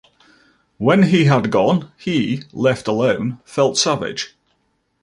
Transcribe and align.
When 0.79 1.03
he 1.03 1.25
had 1.25 1.51
gone, 1.51 1.91
he, 1.95 2.41
left 2.53 2.87
alone, 2.87 3.37
felt 3.45 3.77
savage. 3.77 4.35